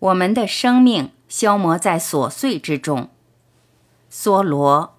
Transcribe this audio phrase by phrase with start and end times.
[0.00, 3.08] 我们的生命消磨在琐碎之中。
[4.12, 4.94] 梭罗，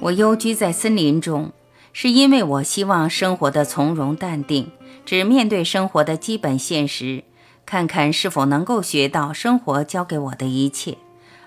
[0.00, 1.52] 我幽居在森林中，
[1.92, 4.72] 是因为我希望生活的从容淡定，
[5.04, 7.24] 只面对生活的基本现实，
[7.66, 10.96] 看看是否能够学到生活教给我的一切，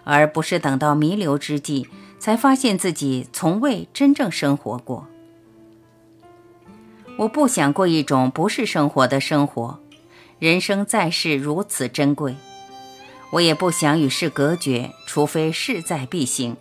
[0.04, 1.88] 而不是等到弥留之际
[2.20, 5.08] 才发现自己从未真正生活过。
[7.22, 9.80] 我不想过一种不是生活的生活，
[10.40, 12.36] 人生在世如此珍贵，
[13.34, 16.58] 我也不想与世隔绝，除非势在必行。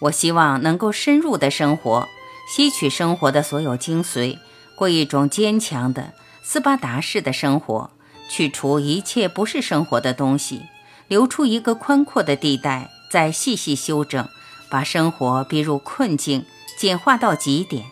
[0.00, 2.06] 我希望能够深入的生活，
[2.54, 4.38] 吸取生活的所有精髓，
[4.76, 6.12] 过一种坚强的
[6.42, 7.90] 斯巴达式的生活，
[8.28, 10.64] 去除一切不是生活的东西，
[11.08, 14.28] 留出一个宽阔的地带，再细细修正，
[14.68, 16.44] 把生活逼入困境，
[16.78, 17.86] 简化到极点。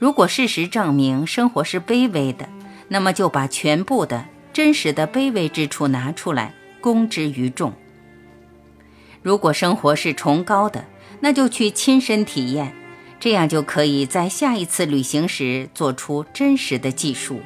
[0.00, 2.48] 如果事实证明生活是卑微的，
[2.88, 7.74] 那么就把全部的真实的卑微之处拿出来，公之于众。
[9.20, 10.86] 如果生活是崇高的，
[11.20, 12.74] 那就去亲身体验，
[13.20, 17.40] 这样就可以在下一次旅行时做出真实的记述。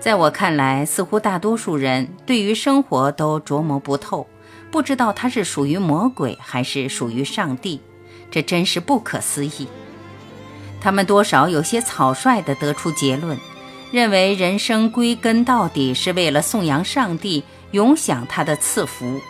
[0.00, 4.26] 在我看来，似乎大多数人对于生活都琢磨不透，
[4.72, 7.80] 不知道它是属于魔鬼还是属于上帝，
[8.32, 9.68] 这真是不可思议。
[10.80, 13.38] 他们多少有些草率地得出结论，
[13.90, 19.20] 认为人生归根到底是为了颂扬上帝，永享他的赐福。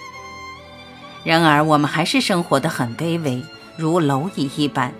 [1.25, 3.43] 然而，我们还是生活得很卑微，
[3.77, 4.93] 如蝼蚁一般。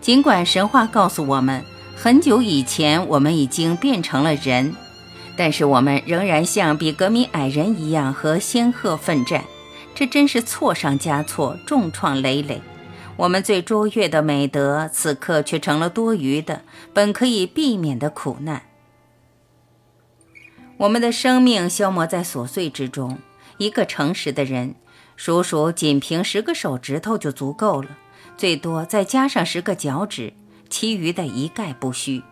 [0.00, 1.64] 尽管神话告诉我们，
[1.96, 4.74] 很久以前我们已经变成了人，
[5.36, 9.44] 但是我们仍然像比格米矮人一样和仙鹤奋战，
[9.94, 12.60] 这真是错上加错，重创累累。
[13.16, 18.62] 我们最卓越的美德，此刻却成了多余的，本可以避免的苦难。
[20.76, 23.18] 我们的生命消磨在琐碎之中。
[23.58, 24.74] 一个诚实的人，
[25.16, 27.96] 数数仅凭十个手指头就足够了，
[28.36, 30.34] 最多再加上十个脚趾，
[30.68, 32.22] 其余的一概不需。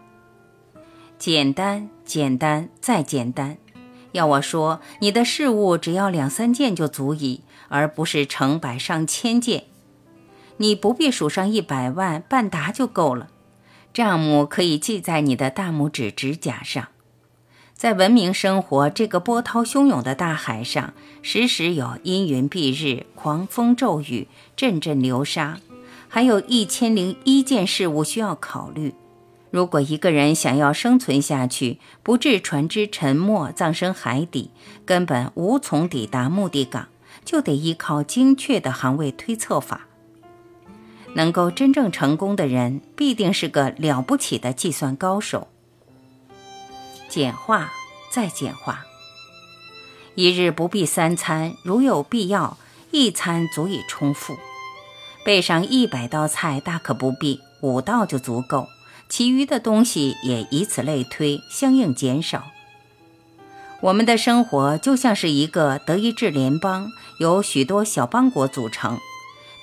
[1.19, 3.57] 简单，简单，再简单。
[4.13, 9.65] 要我说，你的事物只要两三件就足矣，而不是成百上千件。
[10.59, 13.29] 你不必数上一百万，半沓就够了。
[13.93, 16.89] 账目可以记在你的大拇指指甲上。
[17.75, 25.59] 在文明生活这个波涛汹涌的大海上，时时有阴云蔽日、狂风骤雨、阵阵流沙，
[26.09, 28.95] 还有一千零一件事物需要考虑。
[29.51, 34.51] 如果一个人想要生存下去，不致船只沉没、葬身海底，
[34.85, 36.89] 根本无从抵达目的港，
[37.25, 39.87] 就得依靠精确的航位推测法。
[41.15, 45.49] 能够真正成功的人，必定是个了不起的计算高手。
[47.09, 47.71] 简化，
[48.11, 48.85] 再简化。
[50.17, 52.57] 一日不必三餐，如有必要，
[52.91, 54.37] 一餐足以充腹。
[55.25, 58.69] 备上一百道菜大可不必，五道就足够。
[59.09, 62.45] 其余的东西也以此类推，相应减少。
[63.81, 68.99] 我们的生活就像是一个德意志联邦，由许多小邦国组成。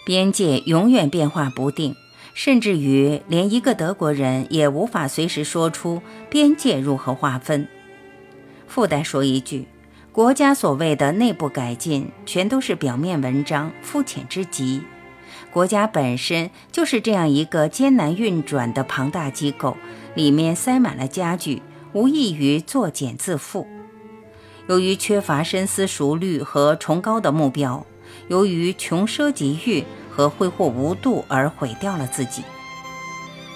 [0.03, 1.95] 边界永远变化不定，
[2.34, 7.67] 甚至于连一个德国人也无法随时说出边界如何划分。
[8.67, 9.67] 附带说一句，
[10.11, 14.81] 国家所谓的内部改进，全都是表面文章，肤浅之极。
[15.51, 19.78] 国家本身就是这样一个艰难运转的庞大机构，
[20.16, 21.61] 里面塞满了家具，
[21.94, 23.67] 无异于作茧自缚。
[24.67, 27.85] 由于缺乏深思熟虑和崇高的目标。
[28.31, 32.44] 由于穷奢极欲和挥霍无度而毁掉了自己，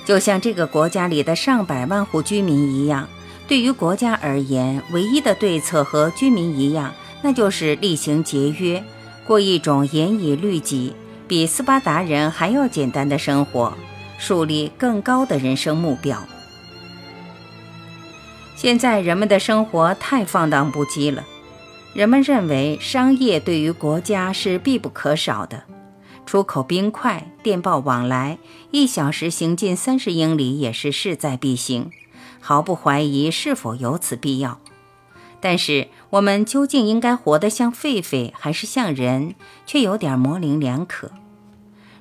[0.04, 3.08] 就像这个国家里的上百万户居民一样。
[3.48, 8.84] 对于国家而言，唯一的对策和居民一样，那就是厉行节约，
[9.26, 10.94] 过一种严以律己、
[11.26, 13.72] 比斯巴达人还要简单的生活，
[14.18, 16.22] 树立更高的人生目标。
[18.58, 21.24] 现在人们的生活太放荡不羁了。
[21.96, 25.64] 人们认为商业对于国家是必不可少的，
[26.26, 28.38] 出口冰块、电报往来，
[28.72, 31.90] 一小时行进三十英里也是势在必行，
[32.42, 34.60] 毫不怀疑是否有此必要。
[35.40, 39.34] 但是我们究竟应该活得像狒狒还是像人，
[39.66, 41.12] 却有点模棱两可。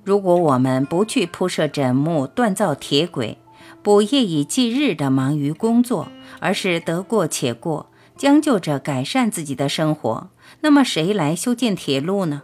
[0.03, 3.39] 如果我们不去铺设枕木、锻造铁轨，
[3.81, 6.09] 不夜以继日地忙于工作，
[6.41, 7.91] 而是得过且过。
[8.17, 10.29] 将就着改善自己的生活，
[10.61, 12.43] 那么谁来修建铁路呢？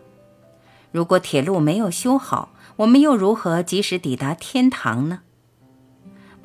[0.93, 5.21] 如果铁路没有修好，我们又如何及时抵达天堂呢？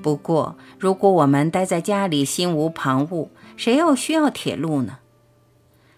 [0.01, 4.99] 不过，如果我们待在家里，心无旁骛，谁又需要铁路呢？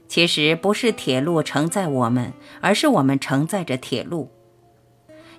[0.07, 2.31] 其实不是铁路承载我们，
[2.62, 4.31] 而是我们承载着铁路。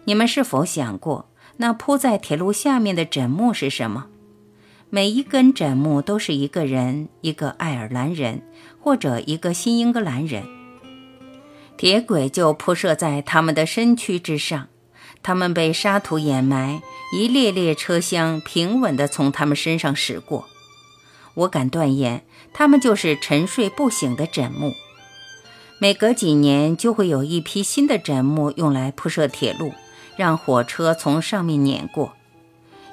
[0.04, 4.08] 你们是否想过，那铺在铁路下面的枕木是什么？
[4.90, 8.42] 每一根枕木都是一个人，一个爱尔兰人，
[8.80, 10.44] 或者一个新英格兰人。
[11.76, 14.68] 铁轨就铺设在他们的身躯之上，
[15.22, 16.80] 他们被沙土掩埋。
[17.10, 20.46] 一列列车厢平稳地从他们身上驶过，
[21.34, 24.72] 我敢断言，他们就是沉睡不醒的枕木。
[25.78, 29.72] 每隔几年就会有一批新的枕木用来铺设铁路，
[30.16, 32.12] 让火车从上面碾过。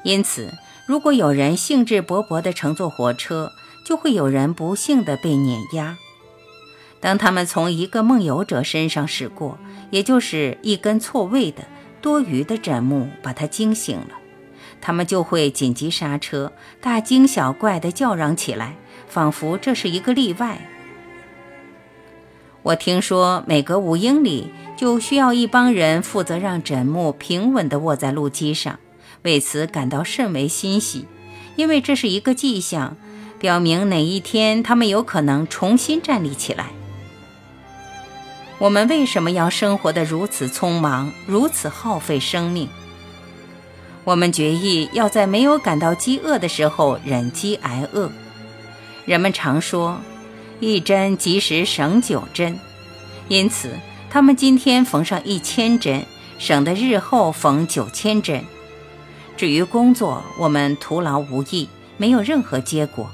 [0.03, 0.53] 因此，
[0.85, 3.51] 如果有人兴致勃勃地乘坐火车，
[3.83, 5.97] 就会有人不幸地被碾压。
[6.99, 9.57] 当他们从一个梦游者身上驶过，
[9.91, 11.63] 也就是一根错位的。
[12.01, 14.11] 多余的枕木把他惊醒了，
[14.79, 18.75] 他们就会紧急刹车，大惊小怪地叫嚷起来，
[19.07, 20.69] 仿佛这是一个例外。
[22.61, 28.79] 我听说每隔五英里就需要一帮人负责让枕木平稳地卧在路基上，
[29.25, 31.07] 为此感到甚为欣喜，
[31.55, 32.95] 因为这是一个迹象，
[33.39, 36.67] 表明哪一天他们有可能重新站立起来。
[38.59, 42.69] 我们为什么要生活得如此匆忙，如此耗费生命？
[44.03, 48.11] 我们决意要在没有感到饥饿的时候忍饥挨饿。
[49.05, 49.99] 人们常说
[50.61, 52.59] “一针及时省九针”，
[53.27, 53.71] 因此
[54.11, 56.05] 他们今天缝上一千针，
[56.37, 58.45] 省得日后缝九千针。
[59.37, 63.09] 至于工作，我们徒劳无益，没有任何结果。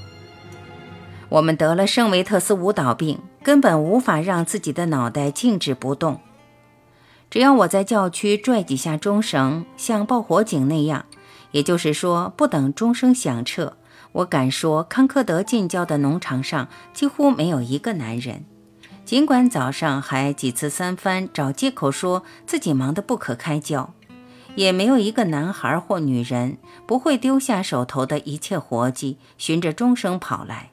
[1.29, 3.19] 我们得了圣维特斯舞蹈病。
[3.43, 6.19] 根本无法让自己的脑袋静止不动。
[7.31, 11.05] 只要我在教区拽几下钟绳，像报火警那样，
[11.49, 13.77] 也就是说，不等钟声响彻，
[14.11, 18.45] 我敢说，康科德近郊的农场上几乎没有一个男人。
[19.05, 23.91] 尽管早上还几次三番找借口说自己忙得不可开交，
[24.55, 30.71] 也没有一个男孩或女人不会丢下手头的一切活计，循着钟声跑来。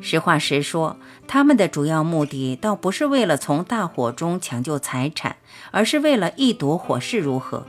[0.00, 0.96] 实话实说，
[1.26, 5.36] 他们的主要目的倒不是为了从大火中抢救财产，
[5.72, 7.66] 而是为了一睹火势如何。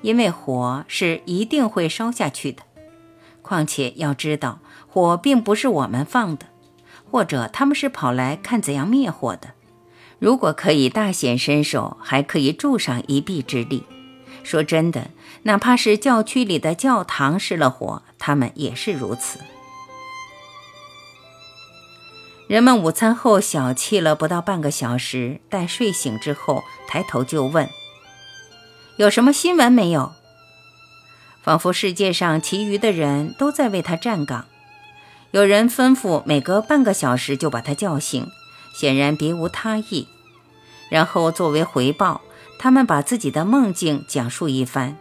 [0.00, 2.62] 因为火是一定会烧下去的。
[3.42, 6.46] 况且要知道，火并不是我们放的，
[7.10, 9.50] 或者他们是跑来看怎样灭火的。
[10.18, 13.84] 如果可以大显身手，还可以助上一臂之力。
[14.42, 15.10] 说真的，
[15.42, 19.38] 哪怕是教区里的教堂失了火，他们也是如此。
[22.46, 27.68] 人们午餐后小憩了不到半个小时，待睡醒之后，抬头就问
[28.96, 30.12] ：“有什么新闻没有？”
[31.44, 34.46] 仿佛世界上其余的人都在为他站岗。
[35.30, 38.30] 有人吩咐每隔半个小时就把他叫醒，
[38.74, 40.08] 显然别无他意。
[40.90, 42.22] 然后作为回报，
[42.58, 44.96] 他们把自己的梦境讲述一番。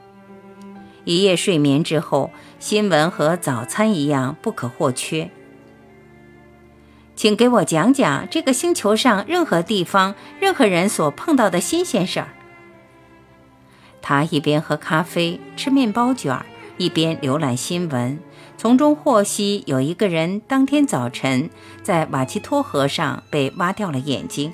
[1.06, 5.32] 一夜睡眠之后，新闻和早餐一样不可或缺。
[7.16, 12.28] 请给我讲讲这个星球上任何地方、任何人所碰到的新鲜事儿。
[14.02, 16.46] 他一边喝咖啡、吃面包卷，
[16.78, 18.20] 一边浏览新闻，
[18.58, 21.50] 从中获悉有一个人当天早晨
[21.82, 24.54] 在瓦奇托河上被挖掉了眼睛。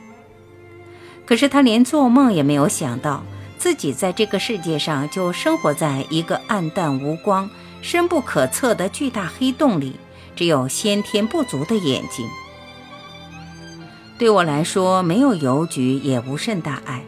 [1.26, 3.24] 可是他连做梦也没有想到，
[3.58, 7.50] 自己在这个世界上就生活在一个暗淡无光、
[7.82, 9.96] 深不可测的巨大黑洞里，
[10.36, 12.28] 只有先天不足的眼睛。
[14.18, 17.04] 对我来说，没有邮局也无甚大碍。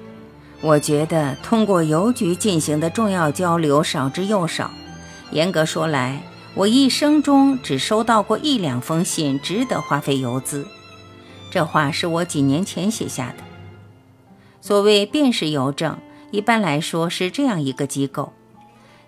[0.61, 4.71] 我觉得通过邮局进行的重要交流少之又少。
[5.31, 6.23] 严格说来，
[6.55, 10.65] 我一生中只收到过一两封信，值得花费邮资。
[11.51, 13.44] 这话是我几年前写下的。
[14.65, 15.99] 所谓辨识邮政，
[16.31, 18.33] 一般来说是这样一个机构：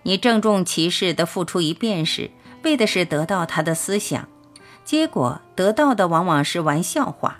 [0.04, 2.30] 你郑重其事地付出一便士，
[2.62, 4.28] 为的是得到他的思想，
[4.84, 7.38] 结果得到的往往是玩笑话。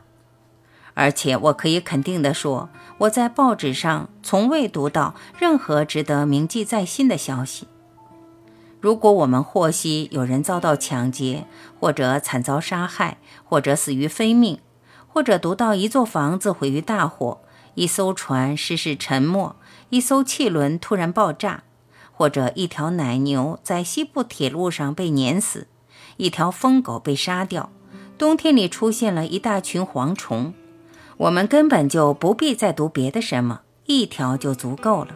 [0.95, 7.69] 而且我可以肯定地说，我在报纸上从未读到任何值得铭记在心的消息。
[8.81, 11.47] 如果我们获悉有人遭到抢劫，
[11.79, 14.59] 或者惨遭杀害，或者死于非命，
[15.07, 17.39] 或者读到一座房子毁于大火，
[17.79, 19.55] 一艘船失事沉没，
[19.91, 21.63] 一艘汽轮突然爆炸，
[22.11, 25.69] 或者一条奶牛在西部铁路上被碾死，
[26.17, 27.71] 一条疯狗被杀掉，
[28.19, 30.53] 冬天里出现了一大群蝗虫。
[31.19, 35.15] 我们根本就不必再读别的什么，一条就足够了。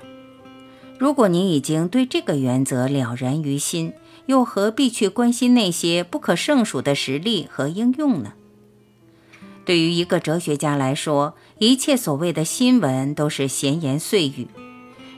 [1.00, 3.92] 如果你已经对这个原则了然于心，
[4.26, 8.34] 又何必去关心那些不可胜数的实例和应用呢？
[9.64, 14.48] 对于一个哲学家来说，一切所谓的新闻都是闲言碎语。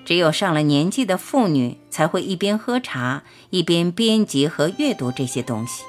[0.04, 5.82] 只有上了年纪的妇女才会一边喝茶一边编辑和阅读这些东西。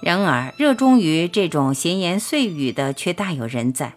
[0.00, 3.94] 然而，热衷于这种闲言碎语的却大有人在。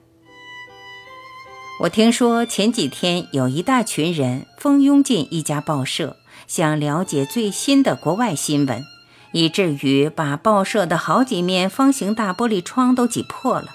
[1.82, 8.84] 我听说前几天有一大群人蜂拥进一家报社，想了解最新的国外新闻。
[9.32, 13.70] 以至于把报社的好几面方形大玻璃窗都挤破了，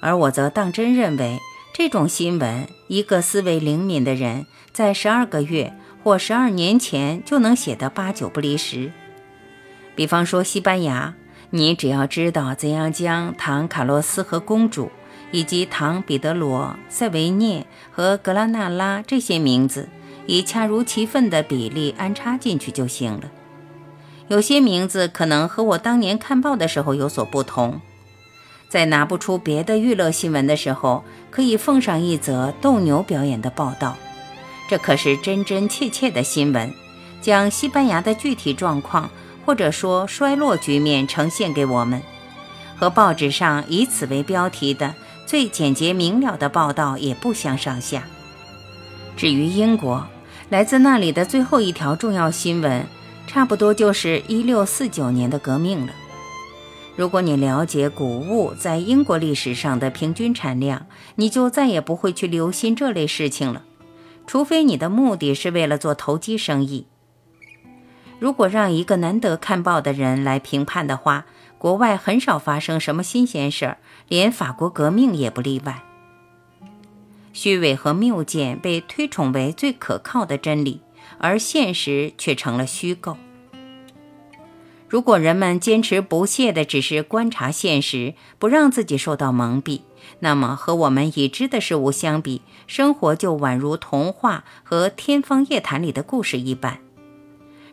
[0.00, 1.38] 而我则当真认为，
[1.74, 8.92] 这种新闻，一个思维灵敏的人在十二个月或十二年前就能写得八九不离十。
[9.96, 11.14] 比方说西班牙，
[11.50, 14.90] 你只要知道怎样将唐卡洛斯和公主，
[15.32, 19.88] 以及唐彼得罗、塞维涅和格拉纳拉这些名字，
[20.26, 23.30] 以恰如其分的比例安插进去就行了。
[24.28, 27.80] 有些名字可能和我当年看报的时候有所不同，
[28.70, 33.96] 在拿不出别的娱乐新闻的时候，可以奉上一则斗牛表演的报道，
[34.68, 36.72] 这可是真真切切的新闻，
[37.20, 39.10] 将西班牙的具体状况
[39.44, 42.00] 或者说衰落局面呈现给我们，
[42.78, 44.94] 和报纸上以此为标题的
[45.26, 48.04] 最简洁明了的报道也不相上下。
[49.18, 50.06] 至于英国，
[50.48, 52.86] 来自那里的最后一条重要新闻。
[53.26, 55.92] 差不多就是一六四九年的革命了。
[56.96, 63.64] 如果你了解谷物在英国历史上的平均产量，你就再也不会去留心这类事情了，
[64.28, 66.86] 除非你的目的是为了做投机生意。
[68.20, 71.26] 如果让一个难得看报的人来评判的话，
[71.58, 75.82] 国外很少发生什么新鲜事儿，连法国革命也不例外。
[77.32, 80.80] 虚伪和谬见被推崇为最可靠的真理。
[81.18, 83.16] 而现实却成了虚构。
[84.86, 89.80] 如果人们坚持不懈地只是观察现实，不让自己受到蒙蔽，
[90.20, 96.78] 那么和我们已知的事物相比，生活就宛如童话和天方夜谭里的故事一般。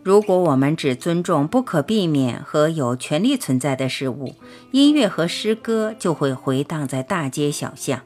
[0.02, 4.34] 如果我们只尊重不可避免和有权利存在的事物，
[4.72, 8.02] 音乐和诗歌就会回荡在大街小巷。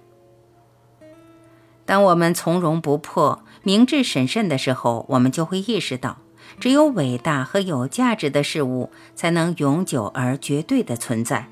[1.85, 3.43] 当我们从容不迫。
[3.65, 6.19] 明智审慎的时候，我们就会意识到，
[6.59, 11.49] 只有伟大和有价值的事物才能永久而绝对的存在。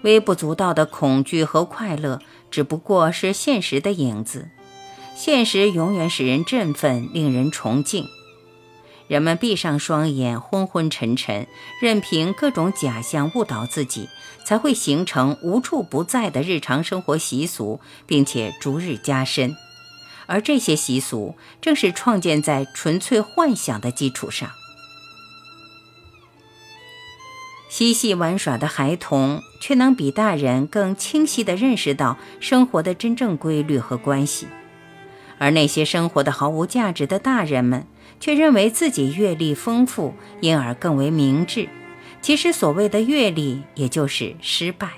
[0.00, 4.48] 微不足道的恐惧和快乐只不过是现实的影子。
[5.14, 8.06] 现实永远使人振奋，令人崇敬。
[9.06, 11.46] 人们闭上双眼，昏昏沉沉，
[11.82, 14.08] 任凭各种假象误导自己，
[14.46, 19.54] 才会形成无处不在的日常生活习俗，并且逐日加深。
[20.28, 24.50] 而这些习俗正是创建在纯粹幻想的基础上。
[27.68, 34.46] 嬉戏玩耍的孩童却能比大人更清晰地认识到生活的真正规律和关系，
[35.38, 37.86] 而那些生活的毫无价值的大人们
[38.20, 41.68] 却认为自己阅历丰富，因而更为明智。
[42.20, 44.94] 其实，所谓的阅历，也就是失败。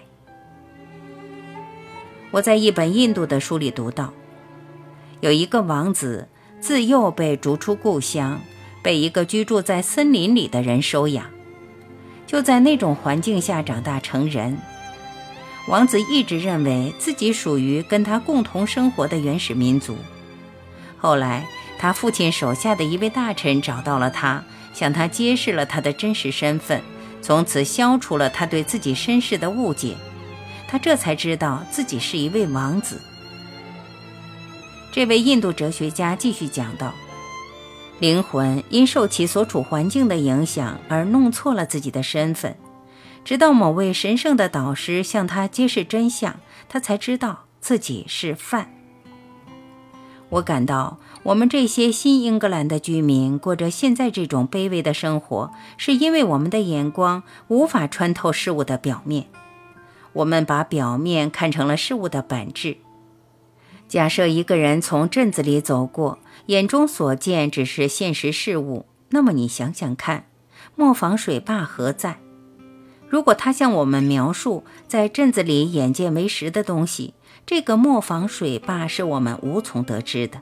[2.30, 4.14] 我在一本印度的书里读到。
[5.20, 6.28] 有一个王子，
[6.60, 8.40] 自幼被逐出故乡，
[8.82, 11.26] 被一个居住在森林里的人收养，
[12.26, 14.58] 就在那种环境下长大成人。
[15.68, 19.96] 王子一直认为自己属于跟他共同生活的原始民族。
[20.96, 21.46] 后来，
[21.78, 26.80] 他父亲手下的一位大臣找到了他，向他揭示了他的真实身份，
[27.20, 29.96] 从此消除了他对自己身世的误解。
[30.66, 32.98] 他这才知道自己是一位王子。
[34.92, 36.92] 这位印度哲学家继续讲道
[38.00, 42.56] ：“灵魂因受其所处环境的影响而弄错了自己的身份，
[43.24, 48.74] 直到某位神圣的导师向他揭示真相，他才知道自己是犯。”
[50.30, 59.26] 我感到，我们这些新英格兰的居民过着现在这种卑微的生活，是因为我们的眼光无法穿透事物的表面，
[60.12, 62.76] 我们把表面看成了事物的本质。
[63.90, 70.26] 假设一个人从镇子里走过，眼中所见只是现实事物，那么你想想看，
[70.76, 72.20] 磨坊水坝何在？
[73.08, 80.40] 如果他向我们描述在镇子里眼见为实的东西，这个磨坊水坝是我们无从得知的。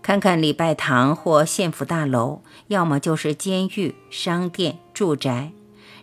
[0.00, 5.50] 看看礼拜堂或县府大楼，要么就是监狱、商店、住宅，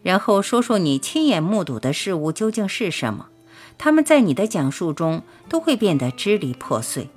[0.03, 3.27] 然后说说你亲眼目睹的事物究竟是什么。
[3.79, 7.09] 他们在你的讲述中都会变得支离破碎。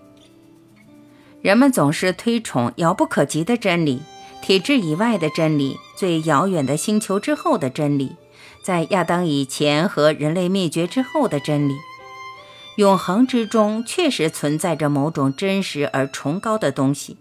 [1.43, 4.01] 人们总是推崇遥不可及的真理，
[4.41, 8.15] 体制以外的真理，最遥远的星球之后的真理，
[8.63, 11.75] 在亚当以前和人类灭绝之后的真理。
[12.77, 17.19] 永恒之中确实存在着某种真实而崇高的东西，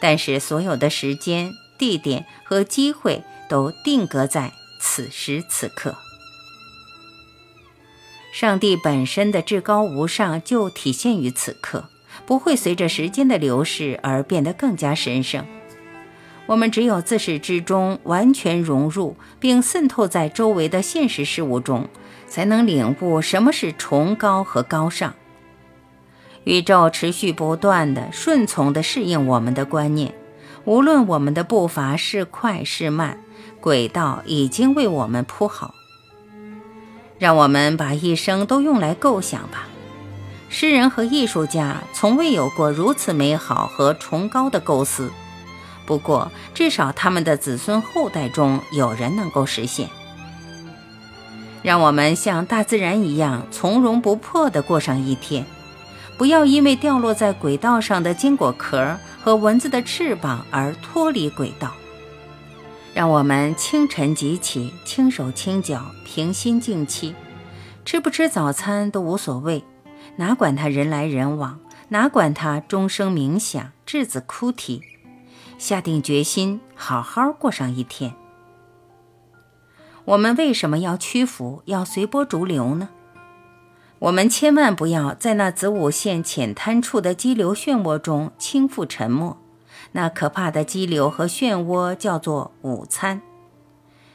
[0.00, 5.94] 但是所有的时间、地点和机会都定格在此时此刻。
[8.32, 11.88] 上帝本身的至高无上就体现于此刻，
[12.26, 15.46] 不会随着时间的流逝而变得更加神圣。
[16.46, 21.88] 我们只有自始至终完全融入并渗透在周围的现实事物中。
[22.32, 25.12] 才能领悟什么是崇高和高尚。
[26.44, 30.14] 宇宙持续不断的顺从的适应我们的观念，
[30.64, 33.18] 无论我们的步伐是快是慢，
[33.60, 35.74] 轨道已经为我们铺好。
[37.22, 39.68] 让我们把一生都用来构想吧。
[40.48, 45.08] 诗人和艺术家从未有过如此美好和崇高的构思，
[45.86, 49.88] 不过至少他们的子孙后代中有人能够实现。
[51.62, 55.46] 让我们像大自然一样从容不迫地过上一天，
[56.18, 61.72] 不要因为掉落在轨道上的坚果壳和蚊子的翅膀而脱离轨道。
[62.94, 67.14] 让我们清晨即起，轻手轻脚，平心静气，
[67.86, 69.64] 吃不吃早餐都无所谓，
[70.16, 71.58] 哪管他人来人往，
[71.88, 74.82] 哪管他钟声冥响，稚子哭啼，
[75.56, 78.14] 下定决心好好过上一天。
[80.04, 82.90] 我们为什么要屈服，要随波逐流呢？
[84.00, 89.38] 我们千万不要在那子午线浅滩处的激流漩涡中倾覆沉没。
[89.92, 93.22] 那可怕的激流和漩涡叫做午餐。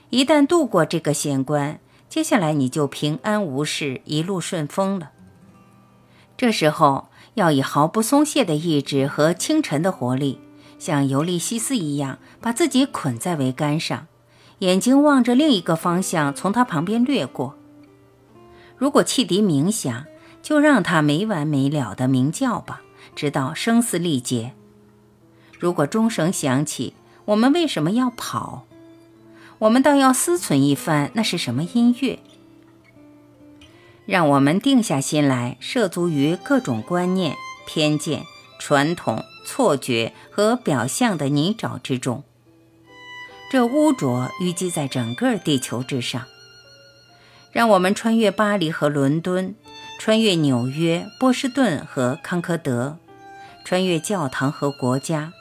[0.10, 1.80] 一旦渡过这个险关，
[2.10, 5.12] 接下来你就平安无事，一路顺风了。
[6.36, 10.40] 这时候要以毫不松懈的意志和清晨的活力，
[10.80, 14.08] 像尤利西斯一样，把自己捆在桅杆上。
[14.60, 17.56] 眼睛望着另一个方向，从他旁边掠过。
[18.78, 20.06] 如果汽笛鸣响，
[20.42, 22.82] 就让它没完没了的鸣叫吧，
[23.16, 24.54] 直到声嘶力竭。
[25.60, 26.94] 如果钟声响起，
[27.26, 28.66] 我们为什么要跑？
[29.60, 32.20] 我们倒要思忖一番，那是什么音乐？
[34.06, 38.24] 让我们定下心来，涉足于各种观念、偏见、
[38.60, 42.24] 传统、错觉和表象的泥沼之中。
[43.50, 46.26] 这污浊淤积在整个地球之上。
[47.52, 49.56] 让我们穿越巴黎和伦敦，
[50.00, 52.98] 穿越纽约、波士顿和康科德，
[53.66, 55.34] 穿越教堂和国家，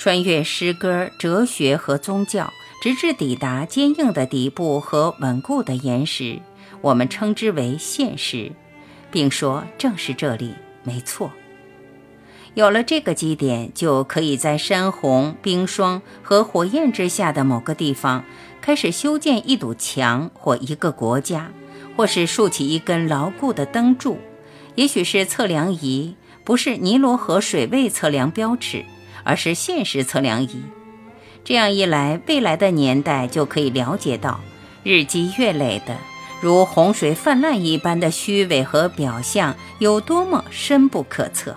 [0.00, 6.40] 穿越诗歌、哲学和宗教，直至抵达坚硬的底部和稳固的岩石。
[6.80, 8.50] 我们称之为现实，
[9.10, 11.30] 并说正是这里没错。
[12.54, 18.24] 有了这个基点，就可以在山洪、冰霜和火焰之下的某个地方，
[18.62, 21.52] 开始修建一堵墙，或一个国家，
[21.94, 24.16] 或是竖起一根牢固的灯柱，
[24.76, 28.82] 也许是测量仪，不是尼罗河水位测量标尺，
[29.24, 30.62] 而是现实测量仪。
[31.44, 34.40] 这样一来，未来的年代就可以了解到，
[34.82, 35.96] 日积月累的
[36.40, 41.56] 如洪水泛滥一般的虚伪和表象有多么深不可测。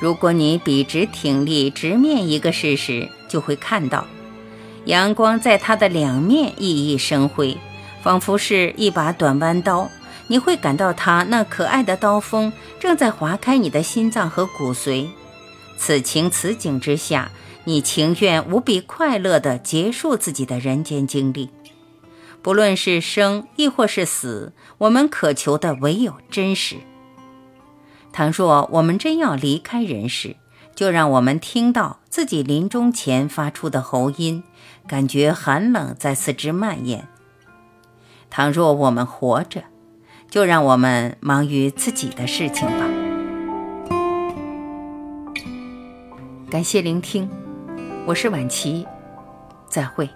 [0.00, 4.06] 如果你笔直挺立，直面一个事实，就会看到，
[4.86, 7.56] 阳光在它的两面熠熠生辉，
[8.02, 9.88] 仿佛是一把短弯刀。
[10.28, 15.06] 你会感到它那可爱的刀锋正在划开你的心脏和骨髓。
[15.76, 17.30] 此情此景之下，
[17.64, 21.50] 你情愿无比快乐地结束自己的人间经历。
[22.42, 26.76] 不论是生亦或是死，我们渴求的唯有真实。
[28.12, 30.36] 倘若我们真要离开人世，
[30.74, 34.42] 就让我们听到自己临终前发出的喉音，
[34.88, 37.06] 感觉寒冷在四肢蔓延。
[38.28, 39.64] 倘若我们活着，
[40.28, 42.68] 就让我们忙于自己的事情。
[46.52, 47.26] 感谢聆听，
[48.04, 48.86] 我是晚琪，
[49.70, 50.06] 再会。